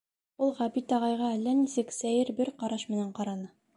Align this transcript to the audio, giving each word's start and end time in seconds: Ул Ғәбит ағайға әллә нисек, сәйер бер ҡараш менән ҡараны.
Ул 0.45 0.53
Ғәбит 0.61 0.95
ағайға 0.99 1.29
әллә 1.33 1.55
нисек, 1.59 1.93
сәйер 1.99 2.33
бер 2.41 2.51
ҡараш 2.63 2.87
менән 2.95 3.13
ҡараны. 3.21 3.53